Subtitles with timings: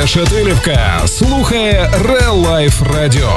[0.00, 3.30] Решетилівка слухає Real Life Radio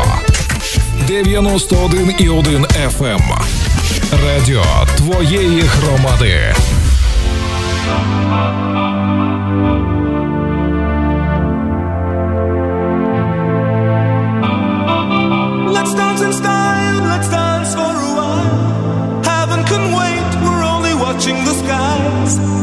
[1.10, 2.66] 91,1
[2.98, 3.22] FM.
[4.26, 4.64] Радіо
[4.98, 6.56] твоєї громади.
[15.76, 18.60] Let's dance in style, let's dance for a while.
[19.30, 22.63] Heaven can wait, we're only watching the skies.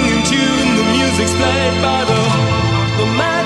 [1.19, 2.19] played by the,
[2.97, 3.40] the madman.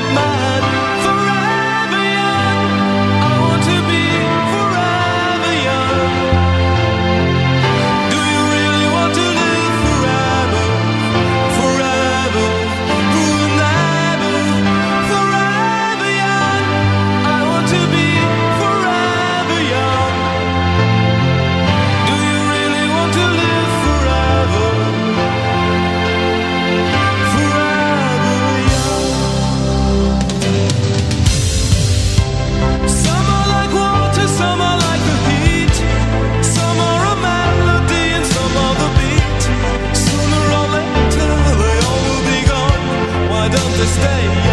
[43.85, 44.44] to stay.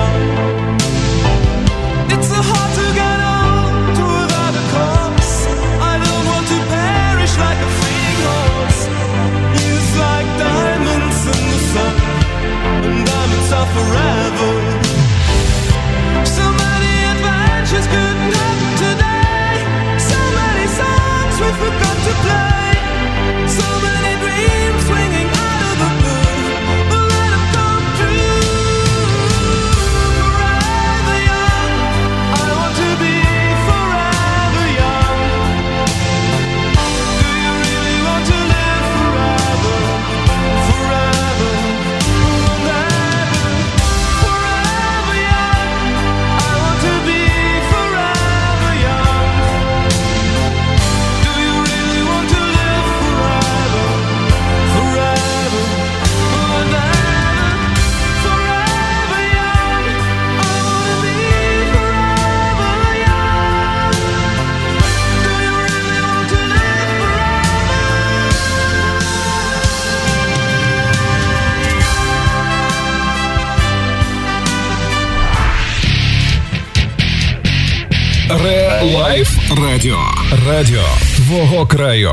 [80.49, 80.83] Радіо
[81.17, 82.11] твого краю.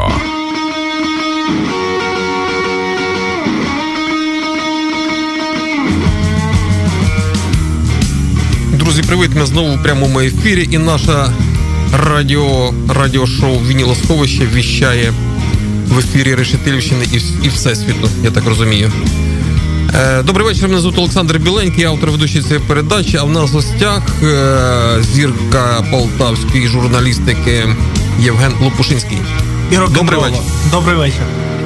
[8.74, 9.32] Друзі, привіт!
[9.36, 11.32] Ми знову в прямому ефірі, і наше
[11.94, 15.14] радіо, радіошоу Вінілосховище віщає
[15.88, 18.92] в ефірі Решетилівщини і, і Всесвіту, я так розумію.
[19.96, 23.18] Е, Добрий вечір, мене звуть Олександр Біленький, автор ведучий цієї передачі.
[23.18, 27.64] А в нас в гостях е, зірка полтавської журналістики
[28.20, 29.18] Євген Лопушинський.
[29.72, 29.76] І.
[29.76, 30.40] Добрий вечір.
[30.72, 31.22] Добрий вечір.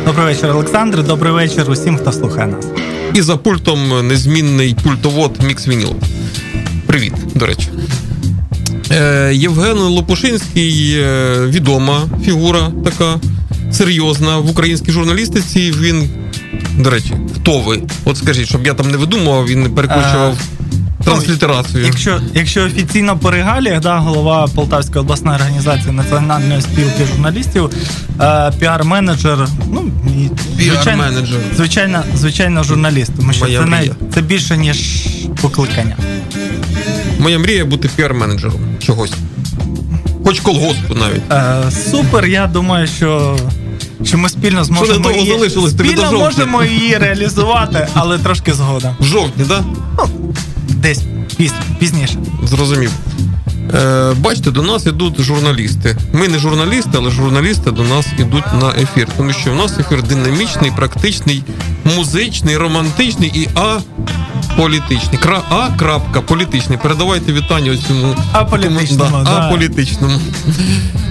[0.06, 1.04] Добрий вечір, Олександр.
[1.04, 2.66] Добрий вечір усім, хто слухає нас.
[3.14, 5.96] І за пультом незмінний пультовод Мікс Вініл.
[6.86, 7.70] Привіт, до речі.
[8.92, 13.20] Е, Євген Лопушинський е, відома фігура така
[13.72, 15.74] серйозна в українській журналістиці.
[15.80, 16.10] Він,
[16.78, 17.82] до речі, хто ви?
[18.06, 20.38] От скажіть, щоб я там не видумував і не перекручував
[21.04, 21.86] транслітерацію.
[21.86, 27.70] Якщо, якщо офіційно по регаліях, да, голова Полтавської обласної організації Національної спілки журналістів,
[28.22, 28.24] е,
[28.60, 30.30] піар-менеджер, ну і
[30.64, 31.38] звичайно, Піар-менеджер.
[31.56, 33.78] звичайно, звичайно, журналіст, тому що Моя це, мрія.
[33.80, 34.78] навіть, це більше, ніж
[35.42, 35.96] покликання.
[37.20, 39.12] Моя мрія бути піар-менеджером чогось.
[40.26, 41.32] Хоч колгоспу навіть.
[41.32, 43.38] Е, супер, я думаю, що.
[44.06, 46.26] Що ми спільно зможемо недовго її, залишилось тобі до спільно жовтня.
[46.46, 48.96] можемо її реалізувати, але трошки згодом.
[49.00, 49.62] В жовтні, так?
[49.98, 50.06] Да?
[50.84, 51.02] Десь
[51.38, 52.18] піз, пізніше.
[52.44, 52.92] Зрозумів.
[53.74, 55.98] Е, бачите, до нас ідуть журналісти.
[56.14, 59.08] Ми не журналісти, але журналісти до нас ідуть на ефір.
[59.18, 61.44] Тому що в нас ефір динамічний, практичний,
[61.96, 63.80] музичний, романтичний і а
[64.58, 65.18] Політичний.
[65.20, 65.42] Кра...
[65.50, 65.70] А.
[65.78, 66.78] Крапка, політичний.
[66.78, 69.48] Передавайте вітання цьому Аполітичному, да, да.
[69.48, 70.20] аполітичному.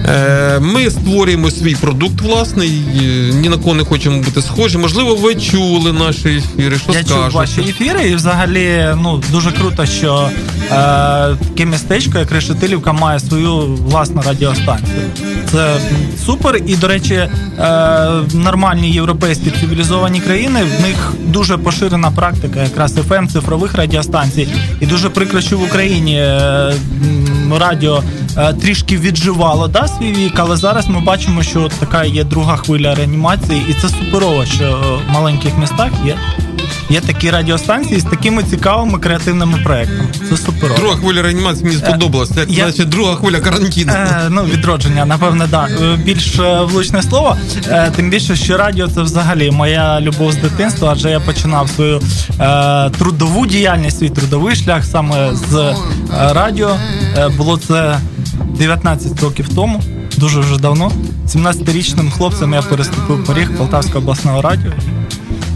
[0.05, 3.01] Е, Ми створюємо свій продукт власний, е,
[3.33, 4.77] ні на кого не хочемо бути схожі.
[4.77, 6.77] Можливо, ви чули наші ефіри.
[6.77, 10.29] Що Я чув ваші ефіри, і взагалі ну дуже круто, що
[10.65, 10.69] е,
[11.35, 15.01] таке містечко, як Решетилівка, має свою власну радіостанцію.
[15.51, 15.77] Це
[16.25, 16.57] супер.
[16.65, 17.29] І, до речі, е,
[18.33, 24.47] нормальні європейські цивілізовані країни в них дуже поширена практика, якраз fm цифрових радіостанцій.
[24.81, 26.73] І дуже прикро, що в Україні е,
[27.59, 28.03] радіо
[28.37, 32.95] е, трішки відживало да, свій вік, але зараз ми бачимо, що така є друга хвиля
[32.95, 36.17] реанімації, і це суперово, що е, в маленьких містах є.
[36.89, 40.07] Є такі радіостанції з такими цікавими креативними проектами.
[40.29, 40.79] Це суперово.
[40.79, 42.31] Друга хвиля реанімації мені сподобалась.
[42.37, 43.91] Як я- значить, друга хвиля карантину.
[43.93, 45.67] Е, ну, відродження, напевне, да.
[45.81, 47.37] Е, Більш е, влучне слово.
[47.67, 52.01] Е, тим більше, що радіо це взагалі моя любов з дитинства, адже я починав свою
[52.39, 55.75] е, трудову діяльність, свій трудовий шлях саме з е,
[56.11, 56.75] радіо.
[57.17, 57.99] Е, було це
[58.57, 59.81] 19 років тому,
[60.17, 60.91] дуже вже давно.
[61.27, 64.71] 17-річним хлопцем я переступив поріг Полтавського обласного радіо.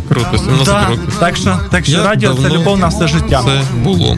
[0.09, 1.15] Круто, 17 Да, років.
[1.19, 3.42] так що, так що Я радіо це любов на все життя.
[3.45, 4.18] Це було.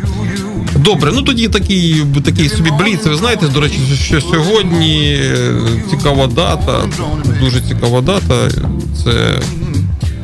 [0.76, 3.06] Добре, ну тоді такий, такий собі бліц.
[3.06, 5.54] Ви знаєте, до речі, що сьогодні е,
[5.90, 6.80] цікава дата,
[7.40, 8.36] дуже цікава дата.
[9.04, 9.40] Це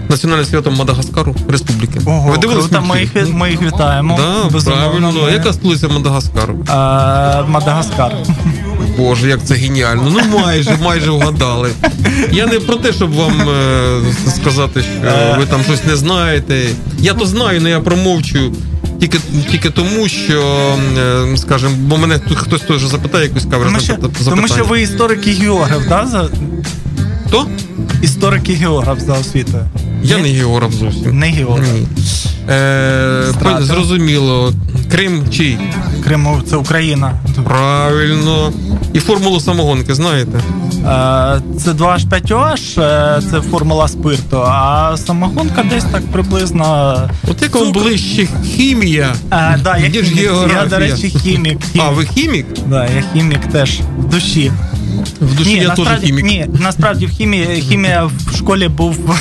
[0.09, 1.99] Національне свято Мадагаскару Республіки.
[2.05, 4.19] Ого, Ви дивились круто, ми їх, ми їх вітаємо.
[4.53, 5.11] Да, правильно.
[5.11, 6.53] ми- Яка столиця Мадагаскару?
[6.69, 8.15] Е, Мадагаскар.
[8.97, 10.03] Боже, як це геніально.
[10.11, 11.69] Ну майже, майже вгадали.
[12.31, 14.01] Я не про те, щоб вам е,
[14.35, 16.65] сказати, що ви там щось не знаєте.
[16.99, 18.53] Я то знаю, але я промовчу.
[18.99, 19.19] Тільки,
[19.51, 20.41] тільки тому, що,
[20.97, 24.35] е, скажімо, бо мене тут хтось теж запитає якусь каверзне Тому що, запитання.
[24.35, 26.27] тому що ви історик і географ, да?
[27.27, 27.47] Хто?
[28.01, 29.63] Історик і географ за освітою.
[30.03, 30.23] Я Ні?
[30.23, 31.19] не географ зовсім.
[31.19, 31.67] Не географ.
[31.73, 31.87] Ні.
[32.49, 33.23] Е,
[33.59, 34.53] зрозуміло.
[34.91, 35.57] Крим чий?
[36.03, 37.11] Крим це Україна.
[37.43, 38.53] Правильно.
[38.93, 40.37] І формулу самогонки, знаєте?
[40.37, 46.97] Е, Це 2H5OH, е, це формула спирту, а самогонка десь так приблизно.
[47.27, 49.15] От як вам ближче хімія?
[49.31, 51.59] Е, да, я, Де ж хімік, я, до речі, хімік.
[51.79, 52.45] А, ви хімік?
[52.67, 54.51] Да, я хімік теж в душі.
[55.21, 56.25] В душі я теж хімік.
[56.25, 59.15] Ні, насправді в хімії хімія в школі був.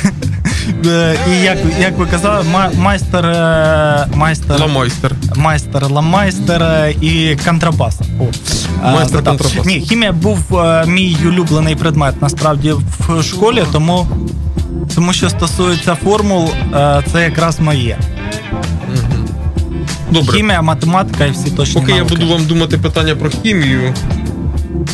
[0.87, 2.44] Е, І як, як ви казали,
[2.78, 5.12] майстер е, майстер Ламайстер.
[5.37, 8.00] майстер ламайстер е, і контрабас.
[8.20, 8.25] О.
[8.82, 9.38] Майстер згадав.
[9.38, 9.66] контрабас.
[9.66, 10.38] Ні, хімія був
[10.87, 12.75] мій улюблений предмет насправді
[13.08, 14.06] в школі, тому,
[14.94, 16.50] тому що стосується формул,
[17.12, 17.99] це якраз моє.
[20.10, 20.37] Добре.
[20.37, 23.94] Хімія, математика і всі точні Поки я буду вам думати питання про хімію,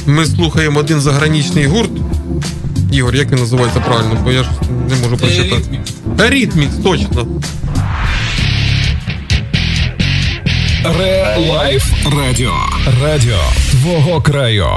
[0.07, 1.91] ми слухаємо один заграничний гурт.
[2.93, 4.49] Ігор, як він називається правильно, бо я ж
[4.91, 5.81] не можу прочитати.
[6.19, 7.27] Ритміц, точно.
[10.99, 11.85] Ре Лайф
[12.17, 12.55] Радіо.
[13.03, 13.39] Радіо
[13.71, 14.69] твого краю.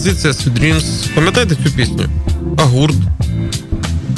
[0.00, 1.14] Композиція Sweet Dreams.
[1.14, 2.08] Пам'ятаєте цю пісню?
[2.56, 2.94] А гурт?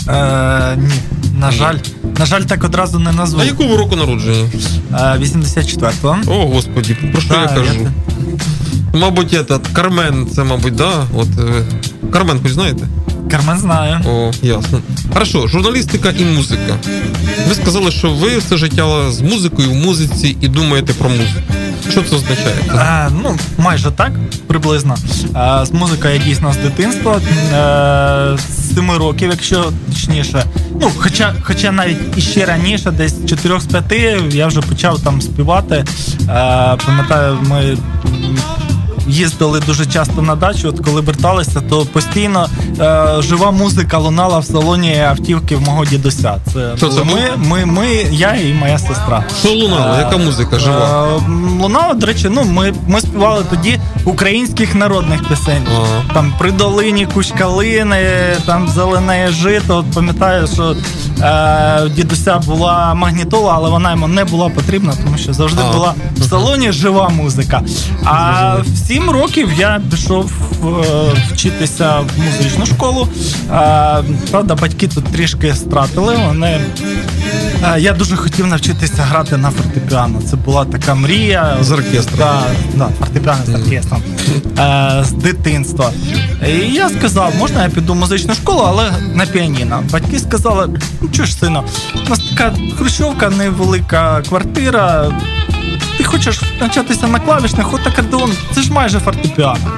[0.09, 0.95] Е, ні,
[1.39, 1.77] на жаль.
[2.19, 3.41] На жаль, так одразу не назву.
[3.41, 4.51] А якого року народження?
[4.95, 6.17] Е, 84-го.
[6.27, 7.65] О, господі, про що я кажу?
[7.65, 11.07] я- Мабуть, этот, Кармен, це, мабуть, да?
[11.17, 11.65] От, е,
[12.13, 12.87] Кармен, хоч знаєте?
[13.31, 14.01] Кармен знаю.
[14.07, 14.81] О, ясно.
[15.13, 16.77] Хорошо, журналістика і музика.
[17.49, 21.41] Ви сказали, що ви все життя з музикою в музиці і думаєте про музику.
[21.91, 22.55] Що це означає?
[22.75, 24.13] Е, ну, майже так,
[24.53, 24.95] приблизно.
[25.37, 30.45] Е, з музикою я дійсно з дитинства, е, з 7 років, якщо точніше.
[30.81, 35.23] Ну, хоча, хоча навіть іще раніше, десь з 4 з 5 я вже почав там
[35.23, 35.75] співати.
[35.75, 35.85] Е,
[36.87, 37.77] пам'ятаю, ми.
[39.07, 42.49] Їздили дуже часто на дачу, от коли верталися, то постійно
[42.81, 46.35] е, жива музика лунала в салоні автівки в мого дідуся.
[46.53, 49.25] Це, Що це були ми, ми, ми, я і моя сестра.
[49.41, 49.97] Що лунало?
[49.99, 51.09] Яка музика жива?
[51.17, 51.23] Е,
[51.61, 55.67] Лунало, до речі, ну ми, ми співали тоді українських народних пісень.
[55.77, 56.03] Ага.
[56.15, 57.97] Там при долині кущ калини,
[58.47, 59.77] там зелене жито.
[59.77, 60.77] От пам'ятаю, що
[61.21, 66.25] е, дідуся була магнітола, але вона йому не була потрібна, тому що завжди була в
[66.25, 67.63] салоні жива музика.
[68.05, 70.33] А в сім років я пішов
[70.65, 70.67] е,
[71.33, 73.09] вчитися в музичну школу.
[73.53, 76.17] Е, правда, батьки тут трішки стратили.
[76.27, 76.61] Вони
[77.65, 80.23] Е, Я дуже хотів навчитися грати на фортепіано.
[80.31, 81.57] Це була така мрія.
[81.61, 82.19] З оркестром.
[82.19, 82.43] Да,
[82.75, 84.03] да, фортепіано з оркестром.
[84.59, 85.91] Е, з дитинства.
[86.49, 89.83] І я сказав, можна я піду в музичну школу, але на піаніно.
[89.93, 90.69] Батьки сказали,
[91.01, 91.65] ну чого ж сину,
[92.07, 95.13] у нас така хрущовка, невелика квартира.
[96.03, 99.73] Ти хочеш навчатися на клавішних, от акордеон, це ж майже фортепіано.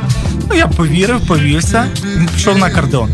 [0.50, 1.86] Ну, я повірив, повівся,
[2.34, 3.10] пішов на акордеон.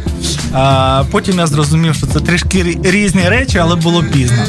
[0.52, 4.42] А, потім я зрозумів, що це трішки різні речі, але було пізно.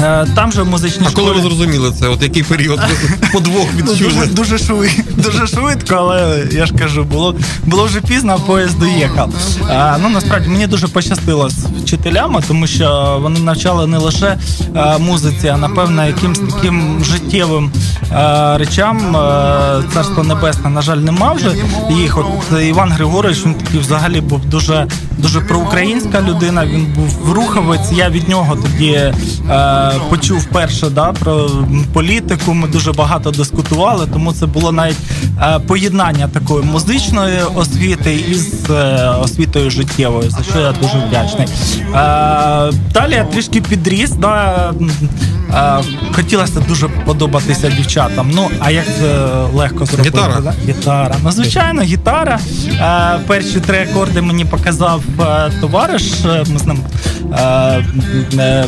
[0.00, 2.08] Е, Там же в музичній А коли ви зрозуміли це?
[2.08, 2.80] От який період
[3.34, 3.40] Ну,
[3.76, 4.10] відчули?
[4.14, 7.34] дуже, дуже, швидко, дуже швидко, але я ж кажу, було,
[7.64, 9.30] було вже пізно, а поїзд доїхав.
[9.70, 14.38] А, ну насправді мені дуже пощастило з вчителями, тому що вони навчали не лише
[14.74, 17.70] а, музиці, а напевно якимсь таким життєвим
[18.12, 19.16] а, речам.
[19.16, 21.50] А, Царство Небесне, на жаль, нема вже
[21.90, 22.18] їх.
[22.18, 24.86] От Іван Григорович він такий взагалі був дуже
[25.18, 26.66] дуже проукраїнська людина.
[26.66, 27.92] Він був руховець.
[27.92, 29.12] Я від нього тоді е,
[30.10, 31.50] почув перше да, про
[31.92, 32.54] політику.
[32.54, 34.96] Ми дуже багато дискутували, тому це було навіть
[35.42, 41.46] е, поєднання такої музичної освіти із е, освітою життєвою, за що я дуже вдячний.
[41.46, 41.92] Е,
[42.92, 44.10] далі я трішки підріс.
[44.10, 44.72] Да,
[46.12, 48.30] хотілося дуже подобатися дівчатам.
[48.34, 49.24] Ну, а як це
[49.54, 50.08] легко зробити?
[50.18, 50.40] Гітара.
[50.40, 50.54] да?
[50.68, 51.16] Гітара.
[51.24, 52.38] Ну, звичайно, гітара.
[52.80, 56.12] Е, перші три акорди мені показав е, товариш.
[56.24, 56.78] Е, Ми з ним
[57.32, 57.84] е,
[58.38, 58.64] е,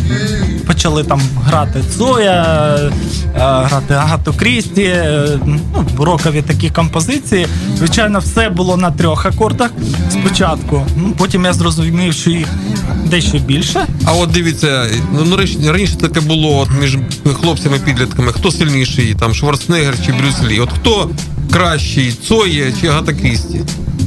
[0.66, 2.76] почали там грати Цоя,
[3.36, 5.58] е, грати Агату Крісті, е, ну,
[5.98, 7.46] рокові такі композиції.
[7.76, 9.70] Звичайно, все було на трьох акордах
[10.10, 10.86] спочатку.
[10.96, 12.46] Ну, потім я зрозумів, що їх
[13.06, 13.86] дещо більше.
[14.04, 15.24] А от дивіться, ну
[15.60, 20.60] ну, раніше таке було от між хлопцями-підлітками, хто сильніший, там Шварценеггер чи Брюс Лі.
[20.60, 21.10] От хто
[21.52, 23.60] кращий, Цоє чи Агата Крісті?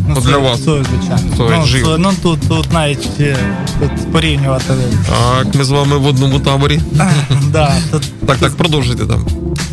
[0.08, 0.60] Ну, От це- для вас.
[0.60, 1.38] Це, звичайно.
[1.38, 1.86] Цой ну, жив.
[1.86, 3.38] це- ну тут, тут навіть е,
[3.80, 4.74] тут порівнювати.
[5.10, 6.82] Так, ми з вами в одному таборі.
[7.52, 9.26] да, тут Так, так, продовжуйте там.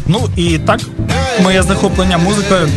[0.06, 0.80] Ну і так,
[1.42, 2.68] моє захоплення музикою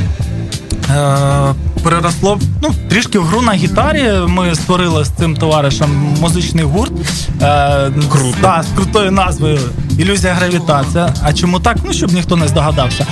[0.90, 1.54] е,
[1.84, 4.12] переросло ну, трішки в гру на гітарі.
[4.28, 5.90] Ми створили з цим товаришем
[6.22, 6.92] музичний гурт
[7.42, 8.38] е, Круто.
[8.42, 9.60] Да, з крутою назвою
[9.98, 11.14] Ілюзія гравітація.
[11.24, 11.78] А чому так?
[11.84, 13.06] Ну, щоб ніхто не здогадався.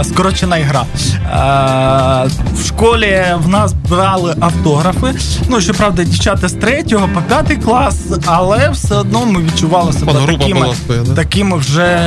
[0.00, 0.84] Е, скорочена ігра.
[0.84, 5.14] Е, в школі в нас брали автографи.
[5.48, 10.60] Ну, щоправда, дівчата з третього по п'ятий клас, але все одно ми відчували себе такими,
[10.60, 10.74] була
[11.16, 11.98] такими вже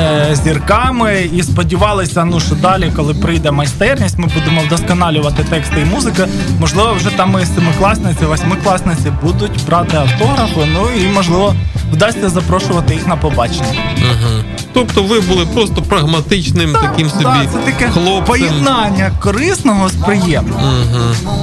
[0.43, 6.27] зірками і сподівалися, ну що далі, коли прийде майстерність, ми будемо вдосконалювати тексти і музика.
[6.59, 10.67] Можливо, вже там і семикласниці, восьмикласниці будуть брати автографи.
[10.73, 11.55] Ну і можливо
[11.91, 13.73] вдасться запрошувати їх на побачення.
[13.97, 14.43] Угу.
[14.73, 18.23] Тобто ви були просто прагматичним таким собі Так, це таке хлопцем.
[18.25, 20.55] поєднання корисного з приємним.
[20.55, 21.35] Угу.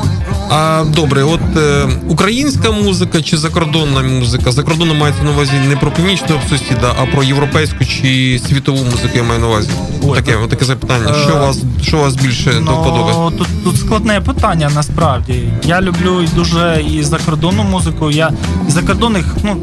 [0.50, 4.52] А добре, от е, українська музика чи закордонна музика?
[4.52, 9.22] Закордонна мається на увазі не про північного сусіда, а про європейську чи світову музику я
[9.22, 9.70] маю на увазі.
[10.02, 10.48] Ой, таке, так.
[10.48, 11.14] таке запитання.
[11.24, 13.12] Що Е, вас, що вас більше до вподоби?
[13.14, 15.48] Ну, тут, тут складне питання насправді.
[15.64, 18.10] Я люблю дуже і закордонну музику.
[18.10, 18.30] Я
[18.68, 19.56] закордонних, ну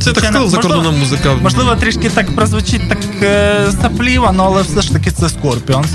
[0.00, 1.34] Це так сказав закордонна музика.
[1.42, 5.86] Можливо, трішки так прозвучить так е, сопливо, ну, але все ж таки це Scorpions.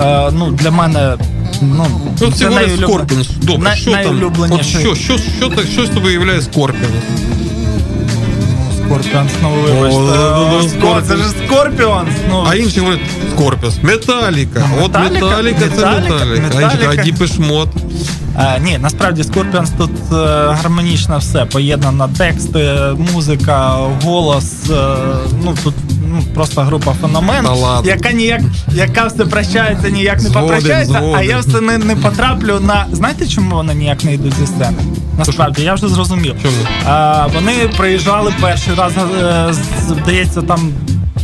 [0.00, 1.16] Е, ну, для мене.
[1.62, 1.86] Ну,
[2.20, 3.28] Ну, це говорить Scorpions.
[3.42, 4.32] Добре, най- що там?
[4.50, 6.94] От що, що, що, так- що з тобою являє Scorpions?
[8.86, 11.02] Scorpions, ну вибачте.
[11.08, 12.10] Це ж Скорпіонс.
[12.30, 12.44] Ну.
[12.48, 13.00] А інші говорять
[13.34, 13.74] Scorpions.
[13.82, 14.70] Metallica.
[14.82, 16.92] От Металіка, це Металіка.
[16.92, 17.68] А Depeche Mode.
[18.64, 20.14] Ні, насправді Scorpions тут е,
[20.48, 21.44] гармонічно все.
[21.44, 22.76] Поєднано тексти,
[23.12, 24.70] музика, голос.
[24.70, 24.96] Е,
[25.44, 25.74] ну тут
[26.06, 27.46] ну, просто група феномен,
[27.84, 28.40] яка ніяк,
[28.74, 32.86] яка все прощається, ніяк не попрощається, а я все не не потраплю на.
[32.92, 34.78] Знаєте, чому вони ніяк не йдуть зі сцени?
[35.18, 36.34] Насправді, я вже зрозумів.
[36.42, 36.56] Чому?
[36.86, 39.54] А, Вони приїжджали перший раз, е,
[39.88, 40.72] здається, там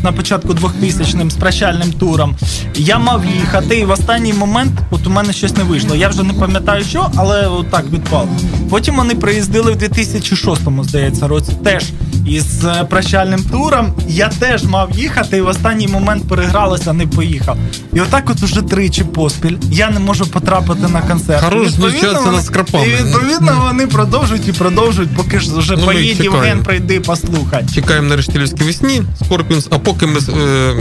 [0.06, 2.36] на початку 2000-м з прощальним туром.
[2.74, 5.96] Я мав їхати, і в останній момент от у мене щось не вийшло.
[5.96, 8.28] Я вже не пам'ятаю, що, але так відпав.
[8.70, 11.84] Потім вони приїздили в 2006-му, здається, році теж
[12.26, 13.92] із е, прощальним туром.
[14.08, 17.56] Я теж мав їхати, і в останній момент перегралося, не поїхав.
[17.94, 19.56] І отак, от уже тричі поспіль.
[19.70, 21.44] Я не можу потрапити на концерт.
[21.44, 22.86] Хорош знущатися над скарпами.
[22.86, 27.64] І відповідно вони продовжують і продовжують, поки ж вже ну, поїдь Євген, прийди, послухай.
[27.74, 30.74] Чекаємо на рештилівській весні Scorpions, а поки ми е,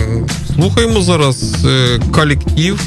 [0.56, 2.80] слухаємо зараз е, колектив,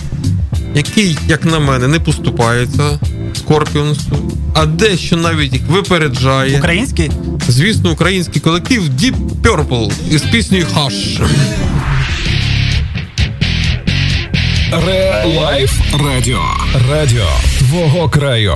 [0.75, 2.99] який, як на мене, не поступається
[3.35, 6.59] Scorpions у, а дещо навіть їх випереджає.
[6.59, 7.11] Український?
[7.49, 11.29] Звісно, український колектив Deep Purple із піснею Hush.
[14.87, 15.72] ReLife
[16.05, 16.43] Радіо.
[16.91, 17.27] Радіо
[17.59, 18.55] твого краю.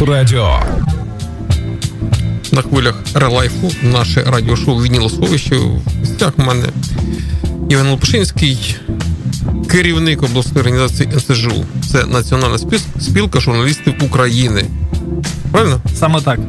[0.00, 0.60] Радіо.
[2.52, 5.56] На хвилях релайфу наше радіошоу Вінілосховище.
[5.56, 6.66] В гостях у мене
[7.68, 8.76] Іван Лопушинський,
[9.70, 11.64] керівник обласної організації НСЖУ.
[11.92, 12.58] Це Національна
[13.00, 14.64] спілка журналістів України.
[15.52, 15.80] Правильно?
[15.94, 16.40] Саме так.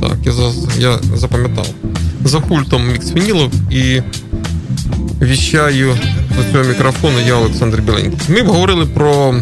[0.00, 0.32] Так, я
[0.78, 1.66] я запам'ятав.
[2.24, 4.02] За пультом Мікс Вінілов і
[5.22, 5.98] віщаю
[6.36, 8.18] до цього мікрофону я Олександр Біленький.
[8.28, 9.34] Ми б говорили про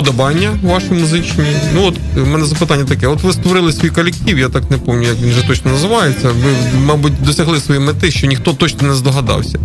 [0.00, 1.44] подобання ваші музичні.
[1.74, 5.14] Ну от в мене запитання таке: от ви створили свій колектив, я так не пам'ятаю,
[5.16, 6.28] як він вже точно називається.
[6.28, 6.54] Ви,
[6.86, 9.58] мабуть, досягли своєї мети, що ніхто точно не здогадався.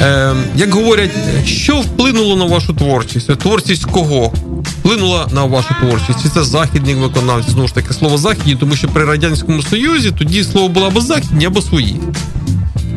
[0.00, 1.10] Е, Як говорять,
[1.46, 3.26] що вплинуло на вашу творчість?
[3.38, 4.32] Творчість кого?
[4.62, 6.22] Вплинула на вашу творчість?
[6.22, 7.50] Чи це західні виконавці?
[7.50, 11.46] Знову ж таки, слово західні, тому що при Радянському Союзі тоді слово було або західні,
[11.46, 11.96] або свої.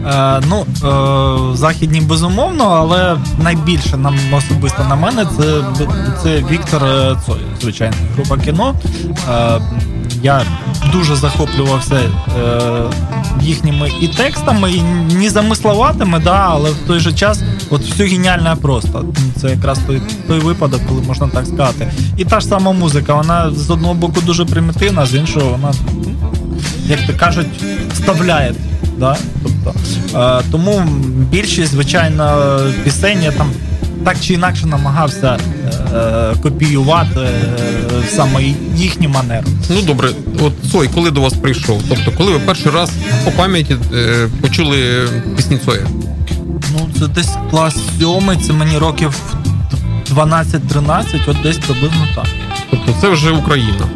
[0.07, 5.63] Е, ну, е, західні безумовно, але найбільше нам особисто на мене це
[6.23, 8.75] це Віктор е, Цой, звичайно, група кіно.
[10.23, 10.41] Я
[10.91, 11.99] дуже захоплювався
[13.41, 14.81] їхніми і текстами, і
[15.13, 19.05] не замисловатими, да, але в той же час от все геніальне просто.
[19.41, 21.91] Це якраз той той випадок, коли можна так сказати.
[22.17, 25.73] І та ж сама музика, вона з одного боку дуже примітивна, з іншого вона,
[26.87, 27.47] як то кажуть,
[27.93, 28.55] вставляє.
[28.97, 29.17] Да?
[29.65, 30.83] Тобто, е, Тому
[31.31, 33.51] більшість, звичайно, пісень я там
[34.05, 35.37] так чи інакше намагався
[35.95, 37.29] е, копіювати е,
[38.09, 38.43] саме
[38.75, 39.47] їхню манеру.
[39.69, 40.09] Ну добре,
[40.41, 41.81] от Цой, коли до вас прийшов?
[41.89, 42.91] Тобто, коли ви перший раз
[43.25, 45.87] по пам'яті е, почули пісні Цоя?
[46.73, 49.35] Ну, це десь клас сьомий, це мені років
[50.15, 52.27] 12-13, от десь приблизно так.
[52.71, 53.87] Тобто це вже Україна.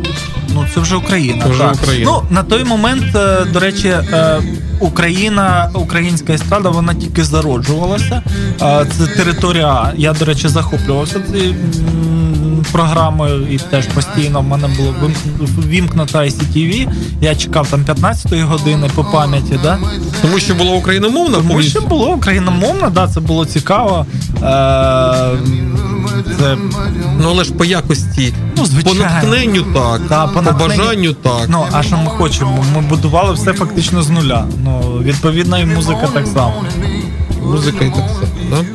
[0.74, 1.44] Це вже Україна.
[1.44, 1.76] Це вже так.
[1.84, 2.12] Україна.
[2.12, 4.42] Ну, на той момент, е, до речі, е,
[4.80, 8.24] Україна, українська естрада, вона тільки зароджувалася.
[8.98, 9.94] Це територія.
[9.98, 11.56] Я, до речі, захоплювався цією
[12.72, 14.94] програмою і теж постійно в мене було
[15.68, 16.88] вімкнута ICTV.
[17.22, 19.60] Я чекав там 15-ї години по пам'яті.
[19.64, 19.80] Да?
[20.22, 21.38] Тому що було україномовна?
[21.38, 24.06] Тому що було україномовна, да, це було цікаво.
[24.44, 25.30] Е,
[26.40, 26.58] це...
[27.22, 31.46] Ну але ж по якості, ну, по натхненню так, да, по, по бажанню так.
[31.48, 32.66] Ну, а що ми хочемо?
[32.76, 34.46] Ми будували все фактично з нуля.
[34.64, 36.54] Ну, Відповідна і музика так само.
[37.44, 38.66] Музика і так само, да?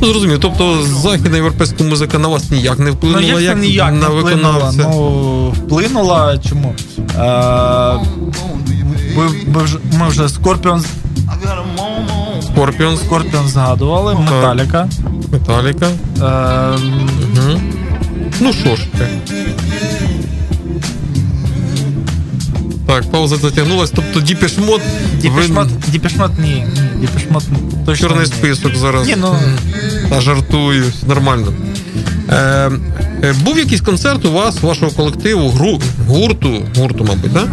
[0.00, 4.08] Ну, зрозуміло, тобто західна європейська музика на вас ніяк не вплинула, ну, як ніяк на
[4.08, 4.78] виконавця?
[4.78, 6.38] Ну, вплинула.
[6.48, 6.74] Чому?
[6.98, 7.22] Е,
[9.16, 10.84] ми, ми, вже, ми вже Scorpions
[12.52, 12.96] Скорпіон.
[12.96, 14.88] Скорпіон згадували, Metallica.
[15.48, 15.86] Metallica.
[15.86, 16.78] Е,
[17.36, 17.60] угу.
[18.40, 19.08] Ну що ж ти?
[22.86, 23.90] Так, пауза затягнулась.
[23.90, 24.80] Тобто Діпешмот.
[25.20, 25.92] Діпешмот, ви...
[25.92, 26.66] Діпешмот ні.
[27.00, 27.44] Діпешмот
[27.86, 28.32] точно Чорний ні.
[28.32, 29.06] список зараз.
[29.06, 29.36] Ні, ну...
[30.10, 31.52] Та жартую, нормально.
[32.28, 32.70] Е,
[33.22, 37.48] е, Був якийсь концерт у вас, вашого колективу, гру, гурту, гурту, мабуть, так?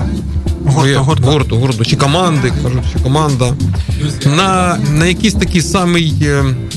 [0.66, 1.24] Гурту, гурту.
[1.24, 3.54] гурту, гурту, чи команди, кажуть, чи команда.
[4.26, 6.14] На на якійсь такій самій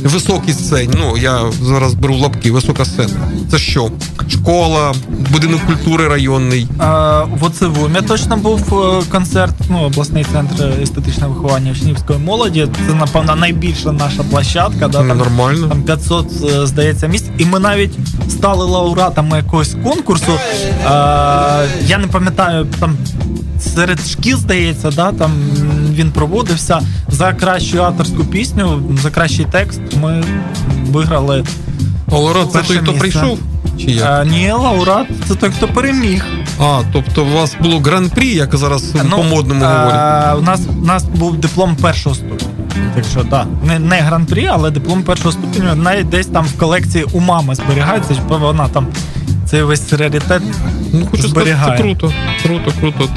[0.05, 0.95] е, високій сцені.
[0.99, 3.09] Ну, я зараз беру лапки, висока сцена.
[3.51, 3.91] Це що?
[4.29, 4.95] Школа,
[5.33, 6.69] будинок культури районний.
[6.79, 12.69] А, в Оцевумі точно був е, концерт, ну, обласний центр естетичного виховання учнівської молоді.
[12.89, 14.89] Це, напевно, найбільша наша площадка.
[14.89, 15.69] Да, там, Нормально.
[15.69, 17.27] Там 500, е, здається, місць.
[17.39, 17.93] І ми навіть
[18.31, 20.33] стали лауреатами якогось конкурсу.
[20.87, 22.97] А, я не пам'ятаю, там
[23.75, 25.33] серед шкіл, здається, да, там
[25.93, 29.81] він проводився за кращу авторську пісню, за кращий текст.
[30.03, 30.25] Ми
[30.87, 31.45] виграли.
[32.09, 33.39] Лауреат це той, хто прийшов?
[33.79, 34.05] Чи як?
[34.09, 36.25] А, Ні, лауреат це той, хто переміг.
[36.61, 40.39] А, тобто у вас було гран-прі, як зараз ну, по-модному говорять?
[40.39, 42.51] У нас у нас був диплом першого ступеня.
[42.95, 47.05] Так що, так, не не гран-прі, але диплом першого ступеню навіть десь там в колекції
[47.13, 48.87] у мами зберігається, бо вона там
[49.53, 50.43] цей весь раритет
[50.93, 51.79] ну, хочу зберігає.
[51.79, 51.97] Сказати,
[52.43, 53.09] це круто, круто, круто.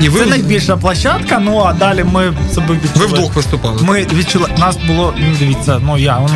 [0.00, 0.20] І ви...
[0.20, 3.06] Це найбільша площадка, ну а далі ми себе відчули.
[3.06, 3.82] Ви вдвох виступали.
[3.82, 6.30] Ми відчули, нас було, ну дивіться, ну я, он,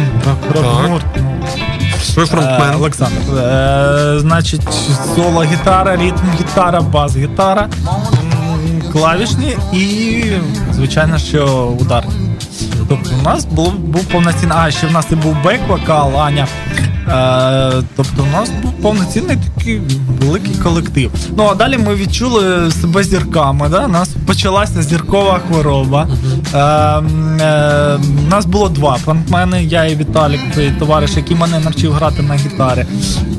[0.54, 1.00] рок ну,
[2.16, 2.70] ви фронтмен.
[2.70, 3.38] Е, Олександр.
[3.38, 4.62] Е, значить,
[5.14, 7.68] соло гітара, ритм гітара, бас гітара,
[8.92, 10.22] клавішні і,
[10.72, 12.12] звичайно, що ударні.
[12.88, 16.46] Тобто у нас був був повноцінний, а ще в нас і був бек-вокал, Аня.
[17.08, 19.80] Е, Тобто у нас був повноцінний такий
[20.20, 21.10] великий колектив.
[21.36, 23.68] Ну а далі ми відчули себе зірками.
[23.68, 23.84] Да?
[23.84, 26.08] У нас почалася зіркова хвороба.
[26.54, 30.40] Е, е, У нас було два фронтмени, я і Віталік,
[30.78, 32.86] товариш, який мене навчив грати на гітарі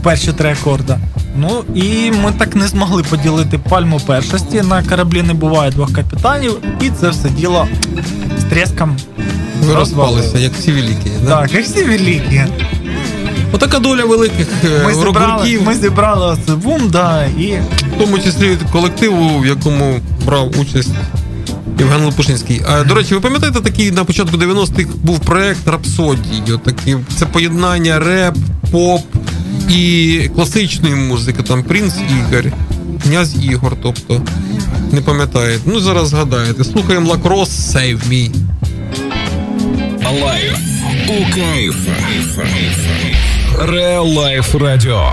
[0.08, 0.98] перші три акорди.
[1.38, 4.62] Ну і ми так не змогли поділити пальму першості.
[4.62, 7.68] На кораблі не буває двох капітанів, і це все діло
[8.40, 8.98] з треском
[9.64, 11.12] ви розпалися, як всі великі.
[11.24, 11.42] Да?
[11.42, 12.44] Так, як всі великі.
[13.52, 17.54] Отака доля великих е, ми зібрали, ми зібрали бум, да, і
[17.96, 20.92] в тому числі колективу, в якому брав участь.
[21.80, 22.62] Євген Лопушинський.
[22.68, 26.44] А, До речі, ви пам'ятаєте, такий на початку 90-х був проект Рапсодії?
[26.54, 28.36] Отакий, це поєднання реп,
[28.72, 29.02] поп
[29.70, 31.44] і класичної музики.
[31.44, 32.46] Там Принц Ігор,
[33.04, 34.22] князь Ігор, тобто
[34.92, 35.62] не пам'ятаєте.
[35.66, 36.64] Ну зараз згадаєте.
[36.64, 38.32] Слухаємо лакрос Save Me.
[40.04, 40.58] А life
[41.08, 41.92] у кайф.
[43.60, 45.12] ReLife Радіо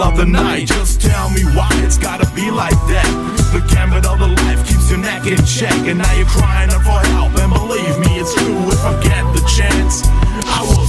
[0.00, 0.66] middle of the night.
[0.66, 3.10] Just tell me why it's gotta be like that.
[3.52, 6.82] The gambit of the life keeps your neck in check, and now you're crying out
[6.82, 7.36] for help.
[7.36, 8.56] And believe me, it's true.
[8.68, 10.02] If I get the chance,
[10.46, 10.79] I will.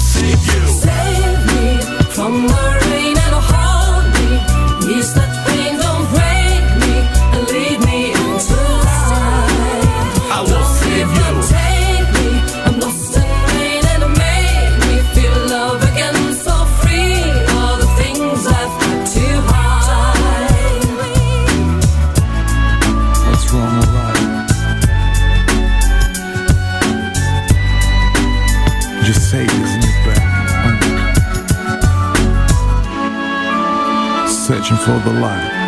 [35.03, 35.60] the light.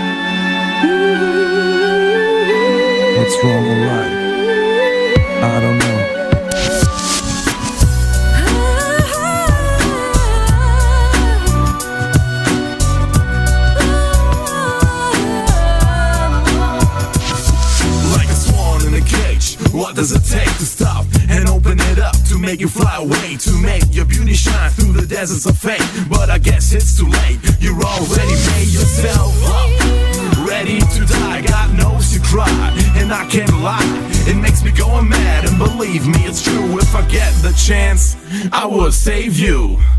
[39.03, 39.92] save you.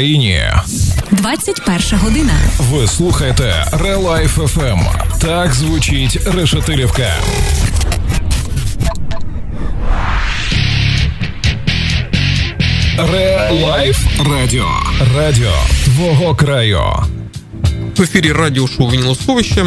[0.00, 0.42] Україні.
[1.10, 2.32] 21 година.
[2.58, 4.80] Ви слухаєте ReLife FM.
[5.20, 7.14] Так звучить решетилівка.
[13.12, 13.98] ReLife
[14.30, 14.68] Радіо.
[15.16, 15.52] Радіо
[15.84, 16.82] твого краю.
[17.96, 19.66] В ефірі радіо шоу Вінілосховище.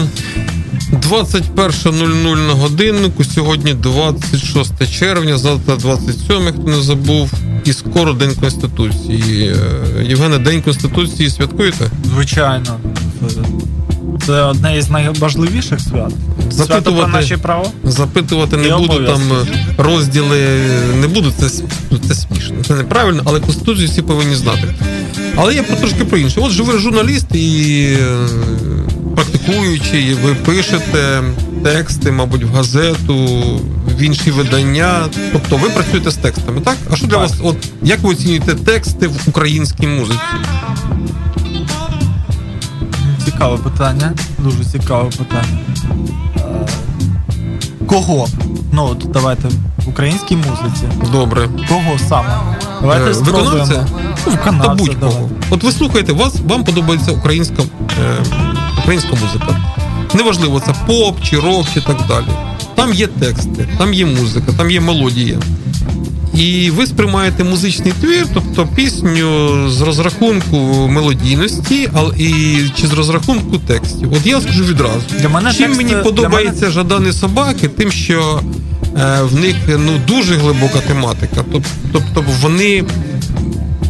[0.93, 3.24] 21.00 на годиннику.
[3.24, 7.32] Сьогодні 26 червня, завтра 27, хто не забув
[7.65, 9.56] і скоро День Конституції.
[9.99, 11.86] Е, Євгене, День Конституції святкуєте?
[12.13, 12.80] Звичайно.
[14.26, 16.12] Це одне із найважливіших свят.
[16.49, 17.65] Запитувати, Свято про наші права.
[17.84, 19.45] Запитувати не буду там е,
[19.78, 24.76] розділи, е, не буду, це ну, це смішно, це неправильно, але Конституцію всі повинні знати.
[25.36, 26.39] Але я про трошки про інше.
[26.43, 27.88] От же ви журналіст і
[29.15, 31.21] практикуючий, ви пишете
[31.63, 33.39] тексти, мабуть, в газету,
[34.04, 35.06] інші видання.
[35.32, 36.78] Тобто ви працюєте з текстами, так?
[36.92, 37.22] А що для Так.
[37.22, 40.20] вас, от як ви оцінюєте тексти в українській музиці?
[43.26, 44.13] Цікаве питання.
[44.38, 45.60] Дуже цікаве питання.
[46.38, 46.68] Е,
[47.88, 48.28] Кого?
[48.72, 49.48] Ну, от давайте
[49.86, 50.84] в українській музиці.
[51.12, 51.50] Добре.
[51.70, 52.38] Кого саме?
[52.82, 53.88] Давайте Е, виконавця?
[54.28, 55.30] Ну, Та будь-кого.
[55.50, 58.18] От ви слухаєте, вас вам подобається українська, е,
[58.80, 59.58] українська музика.
[60.13, 62.26] Неважливо, це поп чи рок, чи так далі.
[62.76, 65.40] Там є тексти, там є музика, там є мелодія.
[66.36, 70.58] І ви сприймаєте музичний твір, тобто пісню з розрахунку
[70.88, 74.14] мелодійності, але і чи з розрахунку текстів.
[74.14, 75.02] От я скажу відразу.
[75.20, 78.40] Для мене Чим тексти- мені для подобаються мене- жадані собаки, тим, що
[78.98, 81.42] е, в них ну дуже глибока тематика.
[81.54, 82.84] Тоб- Тобто вони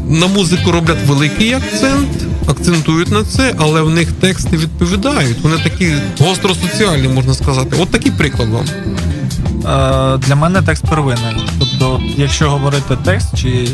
[0.09, 2.09] на музику роблять великий акцент,
[2.47, 5.37] акцентують на це, але в них тексти відповідають.
[5.43, 7.77] Вони такі гостросоціальні, можна сказати.
[7.79, 8.65] От такий приклад вам.
[8.65, 11.35] Е, Для мене текст первинний.
[11.59, 13.67] Тобто, якщо говорити текст, чи,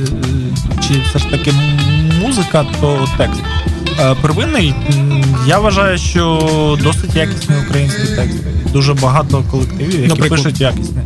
[0.87, 1.53] чи все ж таки
[2.21, 3.41] музика, то текст.
[3.99, 4.73] Е, Первинний,
[5.47, 8.37] я вважаю, що досить якісний український текст.
[8.73, 10.43] Дуже багато колективів, які Наприклад?
[10.43, 10.97] пишуть якісні.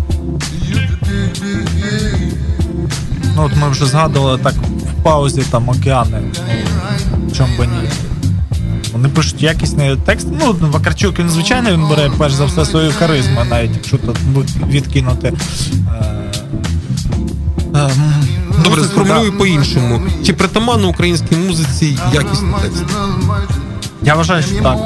[3.35, 4.53] Ну, от ми вже згадували так
[5.03, 6.21] паузі там океани.
[6.21, 7.89] Ну, чому би ні.
[8.93, 10.27] Вони пишуть якісний текст.
[10.39, 14.17] Ну, Вакарчук, він звичайно він бере перш за все свою харизму, навіть якщо тут
[14.69, 15.33] відкинути.
[16.01, 16.29] е,
[17.75, 17.89] е,
[18.63, 19.37] Добре, сформулюю да.
[19.37, 20.01] по-іншому.
[20.25, 22.83] Чи притаманно українській музиці якісний текст?
[24.03, 24.77] Я вважаю, що так.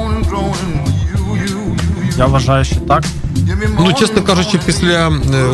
[2.18, 3.04] Я вважаю, що так.
[3.78, 5.10] Ну, чесно кажучи, після е,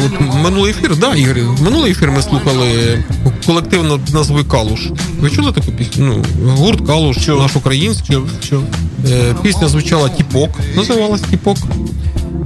[0.07, 2.99] от, минулий ефір, да, Ігор, минулий ефір ми слухали
[3.47, 4.81] колективно під назвою Калуш.
[5.21, 6.25] Ви чули таку пісню?
[6.45, 7.41] Ну, гурт Калуш, Чув.
[7.41, 8.17] наш український.
[8.51, 8.63] Чув.
[9.11, 11.57] Е, Пісня звучала Тіпок, називалась Тіпок.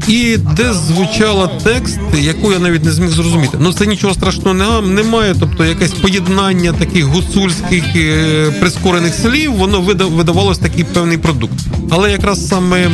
[0.08, 3.58] І де звучала текст, яку я навіть не зміг зрозуміти.
[3.60, 5.34] Ну це нічого страшного не- немає.
[5.40, 11.52] Тобто якесь поєднання таких гуцульських е, прискорених слів, воно вида- видавалось такий певний продукт.
[11.90, 12.90] Але якраз саме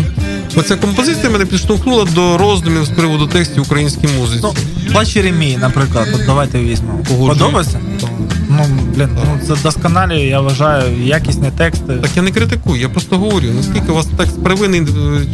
[0.57, 4.47] оця композиція мене підштовхнула до роздумів з приводу текстів в українській музиці.
[4.93, 6.99] Плач Єремії, наприклад, от давайте візьмемо.
[7.29, 7.81] Подобається?
[8.51, 8.67] Ну,
[8.97, 11.95] блін, ну це досконалі, я вважаю, якісні тексти.
[12.03, 14.85] Так я не критикую, я просто говорю, наскільки у вас текст первинний е,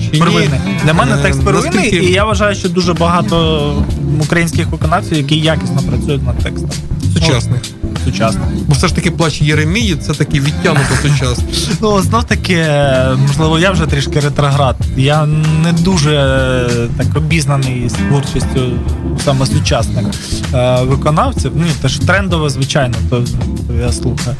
[0.02, 0.18] чи ні.
[0.18, 0.60] Первинний.
[0.84, 3.74] Для мене Е, текст первинний, наскільки- і я вважаю, що дуже багато
[4.22, 6.70] українських виконавців, які якісно працюють над текстом.
[7.14, 7.60] Сучасних.
[8.18, 8.62] Ну.
[8.66, 11.46] Бо все ж таки плач Єремії це такий відтягнуто сучасний.
[11.80, 12.66] Ну, знов таки,
[13.26, 14.76] можливо, я вже трішки ретроград.
[14.96, 15.26] Я
[15.64, 18.72] не дуже е, так обізнаний з творчістю
[19.24, 20.06] саме сучасних
[20.54, 21.56] е, виконавців.
[21.56, 23.24] Ні, теж трендове, звичайно, то,
[23.80, 24.36] я слухаю.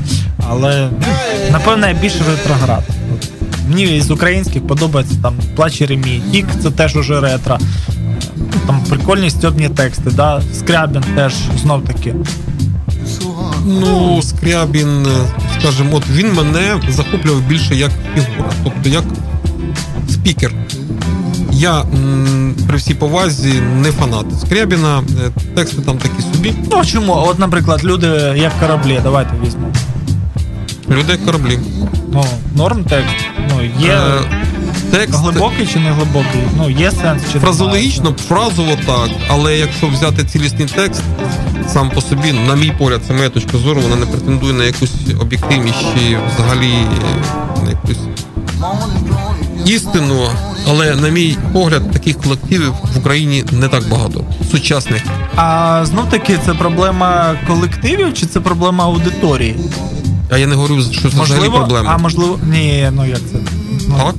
[0.50, 0.88] Але
[1.52, 2.82] напевно я більше ретроград.
[3.68, 7.58] Мені з українських подобається там Плач Єремій, Тік, це теж уже ретро.
[8.38, 10.42] Ну, Там прикольні стьобні тексти, да?
[10.54, 12.14] Скрябін теж знов таки.
[13.66, 15.10] Ну, Скрябін, е,
[15.60, 19.04] скажімо, от він мене захоплював більше як фігура, тобто як
[20.10, 20.52] спікер.
[21.52, 23.52] Я м, при всій повазі
[23.82, 26.54] не фанат Скрябіна, е, тексти там такі собі.
[26.70, 27.12] Ну а чому?
[27.28, 28.06] От, наприклад, люди
[28.36, 29.72] як кораблі, давайте візьмемо.
[30.90, 31.58] Людей кораблі.
[32.12, 32.24] Ну,
[32.56, 33.14] норм текст.
[33.50, 34.20] Ну, є Е,
[34.90, 36.40] текст глибокий чи не глибокий?
[36.56, 41.02] Ну, є сенс чи фразологічно, фразово так, але якщо взяти цілісний текст
[41.72, 44.92] сам по собі, на мій погляд, це моя точка зору, вона не претендує на якусь
[45.20, 47.98] об'єктивність чи взагалі е, на якусь
[49.66, 50.28] істину.
[50.68, 54.24] Але на мій погляд, таких колективів в Україні не так багато.
[54.50, 55.02] Сучасних.
[55.36, 59.56] А знов таки це проблема колективів чи це проблема аудиторії?
[60.30, 61.90] А я не говорю, що це взагалі проблема.
[61.94, 63.36] а можливо, ні, ну як це?
[63.88, 64.14] Ну, Так.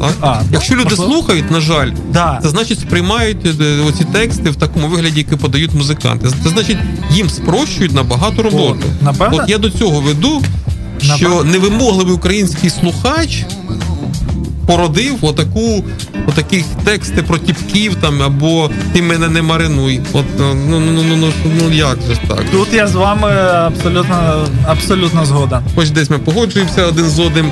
[0.00, 0.12] Так.
[0.20, 1.12] А, Якщо люди можливо.
[1.12, 2.40] слухають, на жаль, Да.
[2.42, 6.28] це значить сприймають е, оці тексти в такому вигляді, які подають музиканти.
[6.44, 6.78] Це значить,
[7.10, 8.78] їм спрощують набагато роботу.
[8.96, 9.38] От, напевно.
[9.42, 10.42] От я до цього веду,
[11.02, 11.44] що Напевно.
[11.44, 13.44] невимогливий український слухач
[14.66, 15.84] породив отаку,
[16.28, 20.00] отаких тексти про тіпків там або ти мене не маринуй.
[20.12, 21.32] От ну ну ну ну ну,
[21.62, 22.44] ну як же так?
[22.52, 23.30] Тут я з вами
[23.66, 25.58] абсолютно, абсолютно згоден.
[25.74, 27.50] Хоч десь ми погоджуємося один з одним.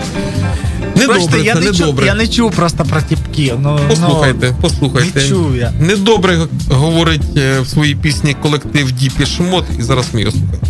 [1.06, 2.06] Недобре, Бачите, я це не, чув, недобре.
[2.06, 3.54] я не чув просто про тіпки.
[3.58, 5.20] Ну, Послухайте, ну, послухайте.
[5.20, 5.72] Не чув я.
[5.80, 6.38] Недобре
[6.70, 10.68] говорить е, в своїй пісні колектив Depeche Mode, і зараз ми його слухаємо.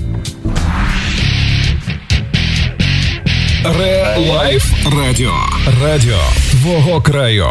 [3.79, 4.65] ReLife
[4.97, 5.33] Радіо.
[5.83, 6.19] Радіо
[6.51, 7.49] твого краю.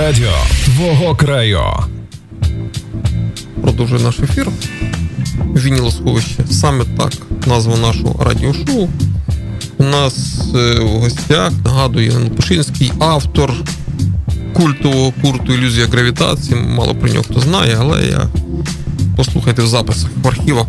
[0.00, 0.32] Радіо
[0.64, 1.60] твого краю.
[3.62, 4.48] Продовжує наш ефір.
[5.54, 6.44] Вінілосховище.
[6.50, 7.12] Саме так
[7.46, 8.88] назва нашого радіошоу.
[9.78, 13.52] У нас е, в гостях нагадую Євген Пушинський, автор
[14.52, 16.60] культового курту Ілюзія гравітації.
[16.60, 18.28] Мало про нього хто знає, але я
[19.16, 20.66] послухайте в записах в архівах,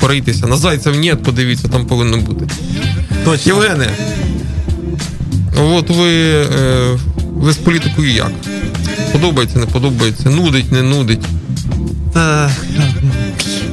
[0.00, 0.46] перейтеся.
[0.46, 2.46] На зайцев нет, подивіться, там повинно бути.
[3.24, 3.52] Точно.
[3.52, 3.96] Євгене,
[5.60, 6.98] от ви, е,
[7.34, 8.32] ви з політикою як?
[9.14, 11.20] Подобається, не подобається, нудить, не нудить.
[12.12, 12.50] Та,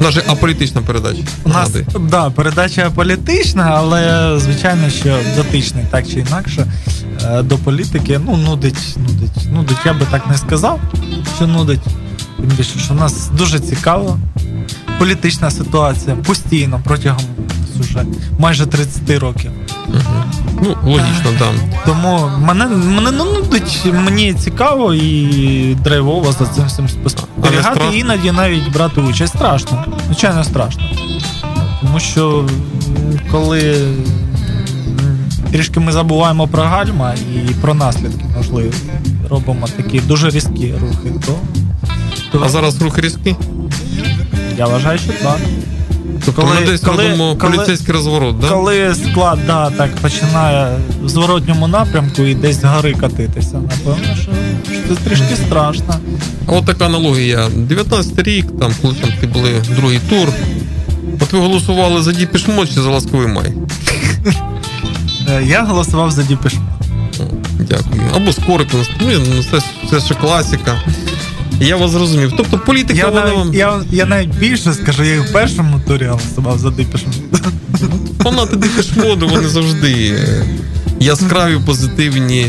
[0.00, 1.22] Наша аполітична передача.
[1.44, 1.70] У нас
[2.00, 6.66] да, передача політична, але звичайно, що дотичний так чи інакше
[7.24, 8.20] е, до політики.
[8.26, 9.52] Ну, нудить, нудить.
[9.52, 10.80] Нудить, я би так не сказав,
[11.36, 11.80] що нудить.
[12.36, 14.18] Тим більше, що в нас дуже цікаво.
[14.98, 17.24] Політична ситуація постійно протягом
[17.80, 18.04] уже
[18.38, 19.51] майже 30 років.
[20.62, 21.52] Ну, логічно, так.
[21.86, 27.58] Тому мене, мене ну, нудить, мені цікаво і драйвово за цим всім Але спостерігати.
[27.62, 27.92] страшно?
[27.92, 29.34] Іноді навіть брати участь.
[29.36, 29.84] Страшно.
[30.06, 30.82] Звичайно, страшно.
[31.80, 32.48] Тому що
[33.30, 33.88] коли
[35.52, 38.72] трішки ми забуваємо про гальма і про наслідки, можливо,
[39.30, 41.34] робимо такі дуже різкі рухи, то,
[42.32, 43.36] то А зараз рух різкі?
[44.58, 45.38] я вважаю, що так.
[46.24, 48.50] Тобто Коли- ми десь коли- робимо коли- поліцейський розворот, так?
[48.50, 54.30] Коли склад да, так починає в зворотньому напрямку і десь гори катитися, напевно, що,
[54.72, 55.94] що це трішки страшно.
[56.46, 57.48] От така аналогія.
[57.56, 60.28] 19 рік, там, коли там ти були другий тур.
[61.20, 63.52] От ви голосували за Depeche Mode чи за ласковий май?
[65.28, 66.54] Е, Я голосував за Depeche.
[67.20, 67.22] О,
[67.58, 68.02] Дякую.
[68.16, 70.82] Або Скорик, ну ну, це, це ще класика.
[71.62, 72.32] Я вас зрозумів.
[72.36, 73.54] Тобто політика, Я, вона навіть, вам.
[73.54, 77.04] я, я навіть більше скажу, я і в першому турі голосував за Діпеш.
[78.22, 80.18] Фанати Діпішмоду, вони завжди
[81.00, 82.46] яскраві, позитивні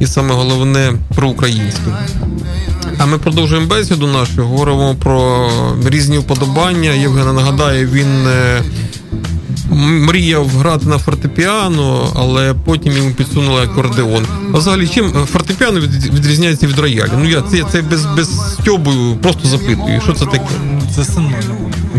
[0.00, 1.80] і саме головне проукраїнські.
[2.98, 5.50] А ми продовжуємо бесіду нашу, говоримо про
[5.86, 6.90] різні вподобання.
[6.90, 8.62] Євгена нагадає, він е,
[9.74, 14.26] мріяв грати на фортепіано, але потім йому підсунули акордеон.
[14.54, 15.80] А взагалі, чим фортепіано
[16.14, 17.10] відрізняється від роялю?
[17.18, 18.90] Ну я це, це без, без стьобу
[19.22, 20.00] просто запитую.
[20.04, 20.46] Що це таке?
[20.96, 21.34] Це синонім.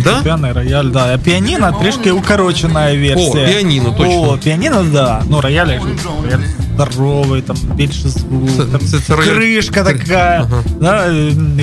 [0.04, 0.22] Да?
[0.24, 1.14] Піаний рояль, да.
[1.14, 3.30] А піаніно трішки укорочена версія.
[3.30, 4.22] О, піаніно, точно.
[4.22, 5.22] О, піаніно, да.
[5.30, 6.40] Ну, рояль, рояль
[6.76, 8.50] здоровий, там більше звук.
[8.58, 10.64] Це- там це- це кришка Кри- така, Ага.
[10.82, 11.10] да,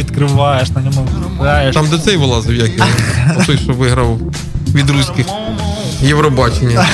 [0.01, 1.09] відкриваєш на ньому,
[1.41, 1.75] граєш.
[1.75, 2.89] Там де цей вилазив, як його?
[3.47, 4.19] Той, що виграв
[4.75, 5.27] від руських
[6.03, 6.87] Євробачення.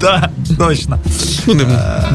[0.00, 0.28] Да,
[0.58, 0.98] точно.
[1.46, 1.64] Ну, не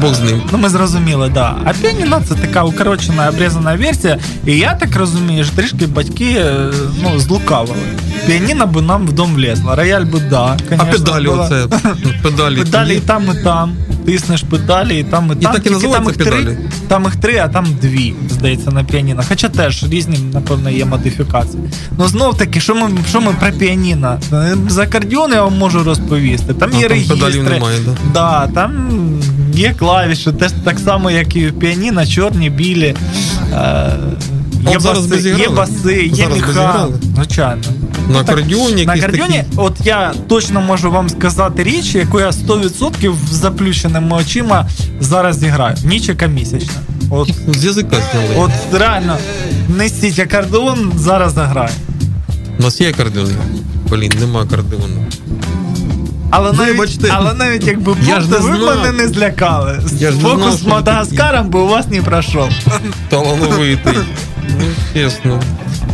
[0.00, 0.42] Бог з ним.
[0.52, 1.56] Ну, ми зрозуміли, да.
[1.64, 4.18] А піаніно це така укорочена, обрізана версія.
[4.46, 6.70] І я так розумію, що трішки батьки е,
[7.02, 7.76] ну, злукавили.
[8.26, 9.74] Піаніно би нам в дом влезло.
[9.74, 10.56] Рояль би да.
[10.78, 11.66] А педалі оце.
[12.22, 13.76] Педалі і там, і там.
[14.06, 15.52] Тиснеш педалі, і там, і там.
[15.52, 16.44] так і Тільки там їх педалі?
[16.44, 19.22] Три, там їх три, а там дві, здається, на піаніно.
[19.28, 21.62] Хоча теж різні, напевно, є модифікації.
[21.98, 24.20] Ну знов таки, що ми, що ми про піаніно?
[24.68, 26.54] За акордіон я вам можу розповісти.
[26.54, 26.90] Там А, є там
[27.20, 27.42] регістри.
[27.42, 27.96] немає, да?
[28.14, 28.88] Да, там
[29.54, 32.94] є клавіші, теж так само, як і в піаніно, чорні, білі.
[33.52, 33.92] Е,
[34.70, 36.88] Є зараз баси, є баси, є Зараз міха.
[37.16, 37.62] Звичайно.
[37.62, 39.42] На Ну, так, акордіоні на якісь такі.
[39.56, 44.66] от я точно можу вам сказати річ, яку я 100% з заплющеними очима
[45.00, 45.76] зараз зіграю.
[45.84, 46.72] Нічика місячна.
[47.10, 48.34] От, З язика зняли.
[48.36, 48.50] от
[48.80, 49.16] реально,
[49.68, 51.70] несіть акордеон, зараз заграю.
[52.58, 53.28] У нас є акордеон.
[53.90, 55.04] Блін, нема акордеону.
[56.30, 57.08] Але навіть, Вибачте.
[57.12, 58.76] але навіть якби Я ж то не ви знав.
[58.78, 59.80] мене не злякали.
[59.98, 62.48] Я Фокус з Мадагаскаром би у вас не пройшов.
[63.08, 63.94] Талановитий.
[64.60, 65.40] Ну, чесно.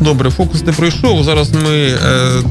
[0.01, 1.25] Добре, фокус не пройшов.
[1.25, 1.97] Зараз ми е,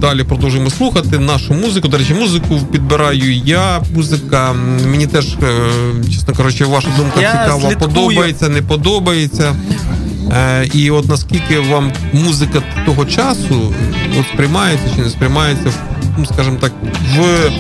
[0.02, 1.88] далі продовжуємо слухати нашу музику.
[1.88, 3.82] До речі, музику підбираю я.
[3.96, 4.54] Музика
[4.86, 5.70] мені теж, е,
[6.14, 7.62] чесно кажучи, ваша думка Я цікава.
[7.62, 7.92] слідкую.
[7.92, 9.56] Подобається, не подобається.
[10.32, 13.74] Е, і от наскільки вам музика того часу
[14.20, 15.72] от сприймається чи не сприймається,
[16.18, 16.72] ну, скажімо так,
[17.18, 17.52] в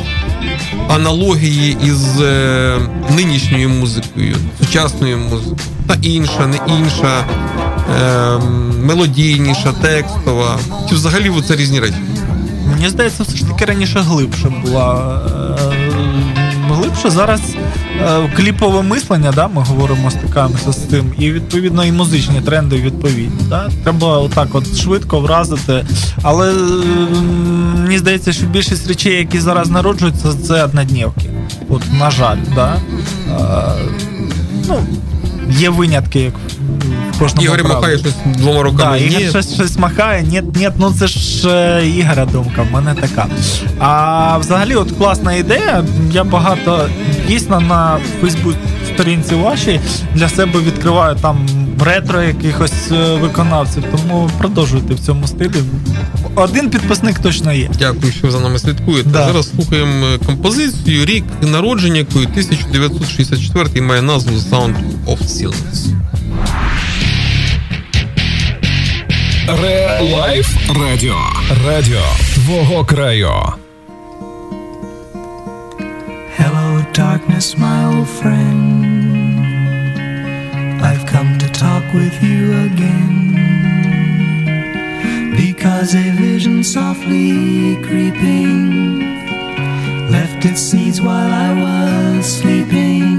[0.89, 2.77] аналогії із е,
[3.15, 7.25] нинішньою музикою, сучасною музикою, та інша, не інша,
[7.95, 8.37] е,
[8.83, 10.57] мелодійніша, текстова.
[10.89, 11.95] Чи взагалі це різні речі?
[12.71, 15.19] Мені здається, все ж таки раніше глибше була.
[15.71, 15.97] е,
[16.71, 17.41] Глибше зараз
[18.01, 23.41] е, кліпове мислення, да, ми говоримо, стикаємося з тим, і відповідно і музичні тренди відповідні.
[23.49, 23.69] Да?
[23.83, 25.85] Треба отак от швидко вразити.
[26.21, 26.55] Але е,
[27.81, 31.29] мені здається, що більшість речей, які зараз народжуються, це однодневки.
[31.69, 32.75] От, на жаль, да?
[33.31, 33.73] Е,
[34.67, 34.79] ну,
[35.49, 36.33] є винятки, як
[37.19, 38.99] кожному Ігор махає щось двома руками.
[38.99, 39.29] Да, Ігор Ні.
[39.29, 43.27] щось, щось махає, ні, ні, ну це ж е, Ігоря думка, в мене така.
[43.79, 45.85] А взагалі, от класна ідея.
[46.11, 46.89] Я багато
[47.27, 48.55] дійсно на Фейсбук
[48.93, 49.79] сторінці вашій
[50.15, 51.47] для себе відкриваю там
[51.85, 53.83] ретро якихось е, виконавців.
[53.91, 55.63] Тому продовжуйте в цьому стилі.
[56.35, 57.69] Один підписник точно є.
[57.79, 59.09] Дякую, що ви за нами слідкуєте.
[59.09, 59.25] Да.
[59.27, 64.75] Зараз слухаємо е, композицію рік народження, якої 1964 має назву Sound
[65.07, 65.93] of Silence.
[69.62, 71.16] Ре Лайф Радіо.
[71.66, 72.02] Радіо
[72.34, 73.32] твого краю.
[76.38, 76.66] Hello,
[76.98, 78.62] darkness, my old friend.
[80.88, 83.18] I've come to talk with you again.
[85.42, 87.30] Because a vision softly
[87.86, 88.60] creeping
[90.14, 93.12] left its seeds while I was sleeping.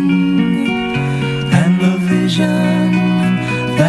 [1.60, 2.87] And the vision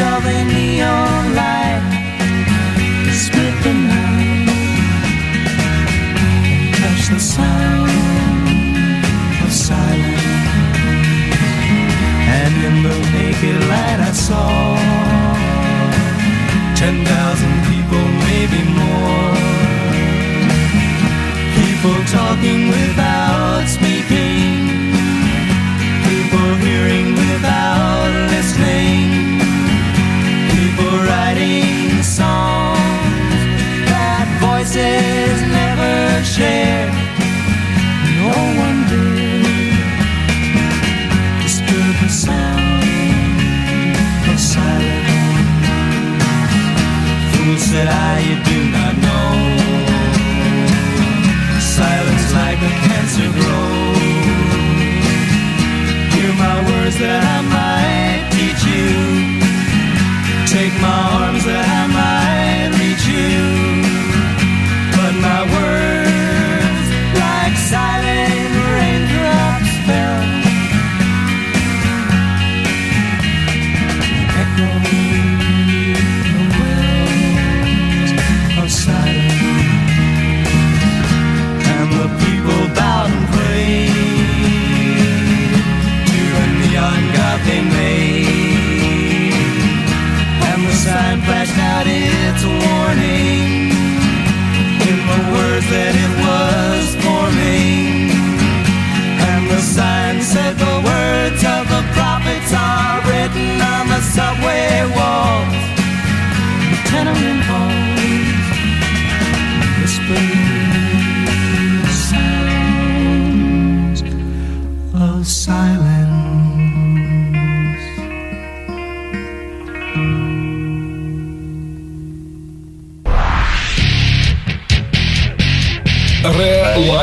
[0.00, 1.82] of a neon light
[3.12, 4.48] split the night
[6.46, 7.90] and touch the sound
[9.44, 10.22] of silence.
[12.38, 14.48] And in the naked light I saw
[16.76, 19.34] ten thousand people, maybe more.
[21.58, 24.17] People talking without speaking.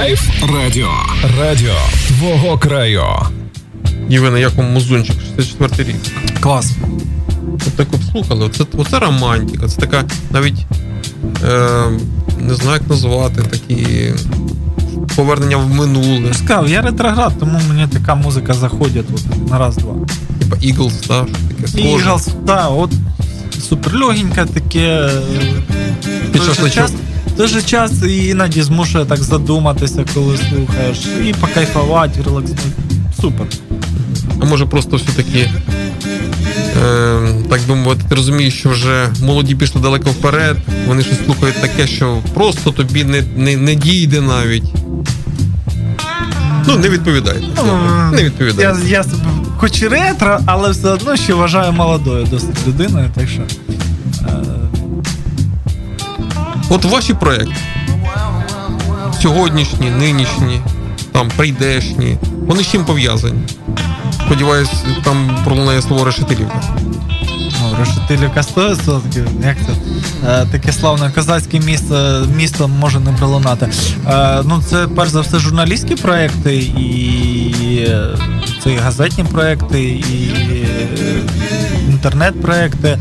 [0.05, 0.91] Life Радіо.
[1.39, 1.75] Радіо
[2.07, 3.03] твого краю.
[4.09, 5.95] Євгене, як вам музончик 64 рік?
[6.39, 6.71] Клас.
[7.67, 8.45] От так обслухали.
[8.45, 9.67] Оце, оце романтика.
[9.67, 10.65] Це така навіть
[11.43, 11.85] е,
[12.39, 14.13] не знаю, як назвати, такі
[15.15, 16.33] повернення в минуле.
[16.33, 19.93] Сказав, я ретроград, тому мені така музика заходить от, на раз-два.
[20.39, 22.09] Типа Eagles, да, що таке схоже.
[22.09, 22.91] Eagles, так, от
[23.69, 25.09] суперлегеньке таке.
[26.31, 26.91] Під В той же шашличок.
[27.37, 32.61] Той же час і іноді змушує так задуматися, коли слухаєш, і покайфувати, релакснути.
[33.21, 33.47] Супер.
[34.41, 35.49] А може просто все-таки,
[36.85, 40.57] е, так би мовити, ти розумієш, що вже молоді пішли далеко вперед,
[40.87, 44.73] вони щось слухають таке, що просто тобі не, не, не дійде навіть.
[46.67, 47.45] Ну, не відповідайте.
[47.55, 49.23] Добре, Не Я, я себе
[49.57, 53.41] хоч і ретро, але все одно ще вважаю молодою досить людиною, так що.
[56.69, 57.55] От ваші проекти.
[59.21, 60.61] Сьогоднішні, нинішні,
[61.11, 63.39] там прийдешні, вони з чим пов'язані?
[64.25, 66.61] Сподіваюсь, там пролунає слово решетилівка.
[67.61, 69.73] Ну, Решетилівка 100%, як це?
[70.29, 73.69] Е, таке славне козацьке місто, місто може не пролунати.
[74.07, 78.07] Е, ну, це перш за все журналістські проекти, і е,
[78.63, 80.33] це і газетні проекти, і
[81.89, 82.99] інтернет-проекти.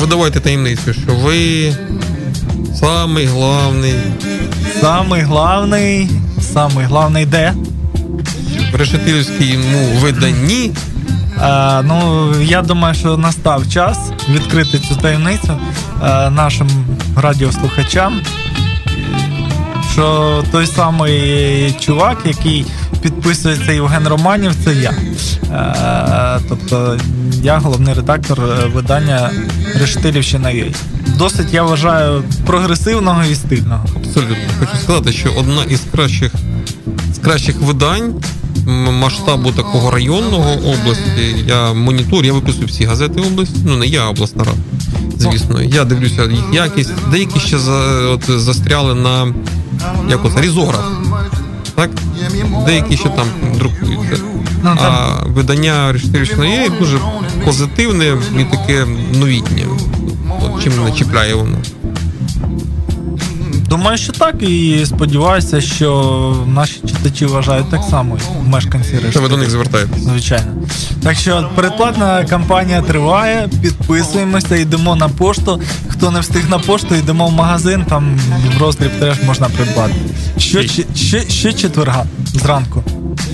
[0.00, 1.72] Видавайте таємницю, що ви
[2.80, 3.94] Самий главний
[4.80, 7.54] Самий главний, самий главний де?
[8.72, 10.72] в решетилівському виданні.
[11.42, 13.98] Е, ну, я думаю, що настав час
[14.30, 15.58] відкрити цю таємницю
[16.04, 16.68] е, нашим
[17.16, 18.20] радіослухачам.
[19.92, 22.66] Що той самий чувак, який
[23.02, 24.94] підписується Євген Романів, це я.
[25.52, 26.98] Е, тобто
[27.42, 29.30] я головний редактор е, видання
[29.74, 30.52] Рештилівщина.
[31.18, 33.84] Досить я вважаю прогресивного і стильного.
[33.96, 34.36] Абсолютно.
[34.58, 36.32] Хочу сказати, що одна із кращих
[37.14, 38.14] з кращих видань
[39.00, 41.44] масштабу такого районного області.
[41.46, 43.56] Я монітор, я виписую всі газети області.
[43.64, 44.58] Ну не я, обласна рада.
[45.18, 46.90] Звісно, я дивлюся їх якість.
[47.10, 47.72] Деякі ще за,
[48.08, 49.34] от, застряли на
[50.10, 50.84] як різограф.
[51.80, 51.90] Так?
[52.66, 53.26] Деякі ще там
[53.58, 54.22] друкуються.
[54.62, 56.98] Ну, там- А видання Рештилівщина є дуже
[57.44, 59.62] позитивне і таке новітнє.
[60.42, 61.56] От чим не чіпляє воно.
[63.68, 69.10] Думаю, що так, і сподіваюся, що наші читачі вважають так само, мешканці решти.
[69.12, 70.02] Та ви до них звертаєтесь.
[70.02, 70.52] Звичайно.
[71.02, 75.60] Так що передплатна кампанія триває, підписуємося, йдемо на пошту.
[75.88, 78.20] Хто не встиг на пошту, йдемо в магазин, там
[78.56, 79.94] в роздріб теж можна придбати.
[80.38, 82.84] Що, ще, ще, ще четверга зранку.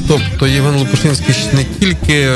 [0.09, 2.33] Тобто Євген Лопушинський не тільки е,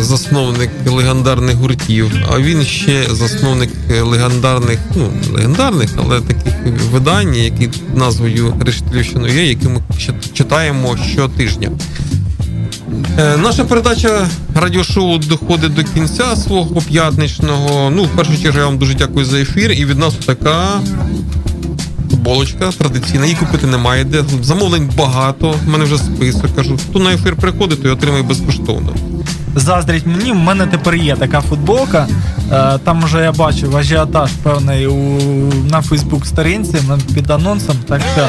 [0.00, 3.70] засновник легендарних гуртів, а він ще засновник
[4.02, 6.54] легендарних, ну легендарних, але таких
[6.92, 9.80] видань, які назвою Рештилівщина є, які ми
[10.34, 11.70] читаємо щотижня.
[13.18, 17.90] Е, Наша передача радіошоу доходить до кінця свого п'ятничного.
[17.90, 19.72] Ну, в першу чергу я вам дуже дякую за ефір.
[19.72, 20.80] І від нас така
[22.22, 23.24] футболочка традиційна.
[23.24, 24.24] Її купити немає де.
[24.42, 25.54] Замовлень багато.
[25.66, 26.56] У мене вже список.
[26.56, 28.92] Кажу, хто на ефір приходить, той отримає безкоштовно.
[29.56, 32.06] Заздріть мені, в мене тепер є така футболка.
[32.52, 35.18] Е, Там вже я бачив ажіотаж певний у,
[35.70, 36.76] на Фейсбук сторінці
[37.14, 37.76] під анонсом.
[37.88, 38.22] Так що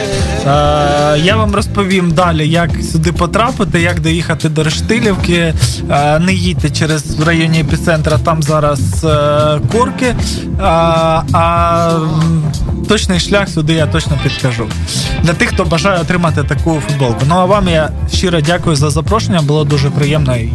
[0.50, 5.54] е, я вам розповім далі, як сюди потрапити, як доїхати до Рештилівки.
[5.90, 10.16] Е, не їдьте через в районі епіцентра, там зараз е, корки.
[10.62, 12.00] А
[12.94, 14.68] точний шлях сюди я точно підкажу.
[15.24, 17.22] Для тих, хто бажає отримати таку футболку.
[17.28, 20.50] Ну а вам я щиро дякую за запрошення, було дуже приємно і.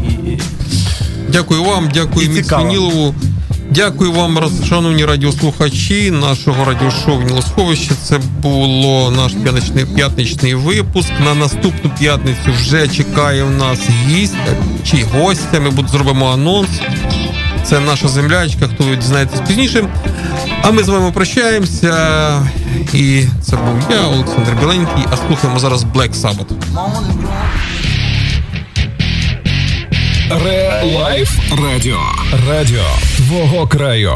[1.29, 2.31] Дякую вам, дякую.
[2.31, 3.15] Міцнілову.
[3.71, 7.91] Дякую вам, шановні радіослухачі нашого радіошоу «Нілосховище».
[8.03, 11.11] Це було наш п'ятничний, п'ятничний випуск.
[11.25, 14.35] На наступну п'ятницю вже чекає в нас гість
[14.85, 15.61] чи гостя.
[15.61, 16.69] Ми будемо зробимо анонс.
[17.65, 19.85] Це наша землячка, хто ви дізнаєтесь пізніше.
[20.63, 22.43] А ми з вами прощаємося.
[22.95, 25.05] І це був я, Олександр Біленький.
[25.11, 26.53] А слухаємо зараз Black Sabbath.
[30.45, 31.31] Ре Лайф
[31.63, 32.01] Радіо.
[32.49, 32.85] Радіо
[33.17, 34.15] твого краю.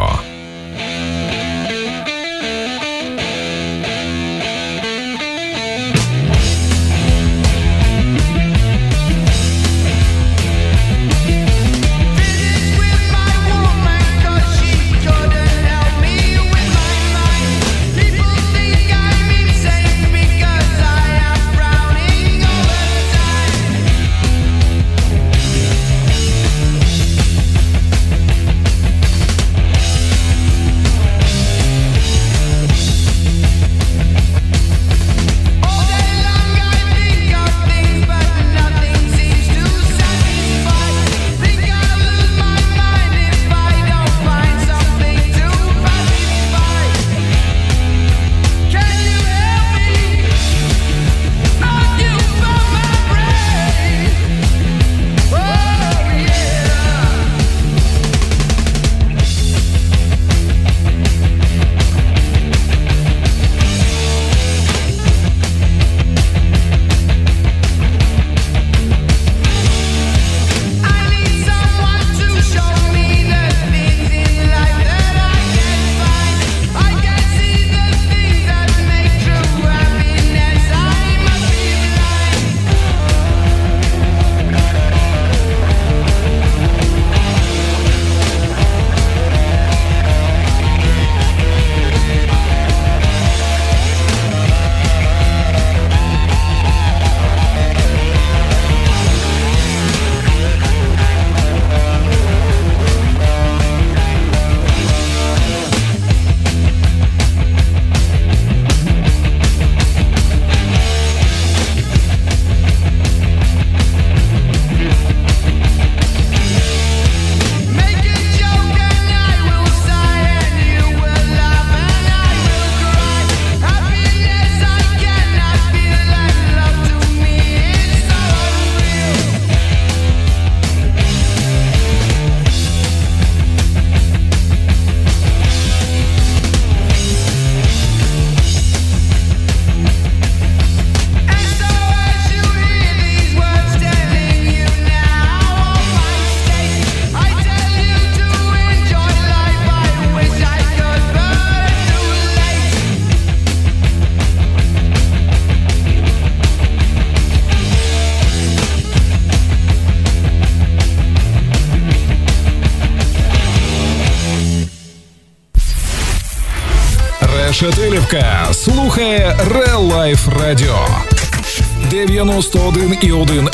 [173.01, 173.49] iyi olayın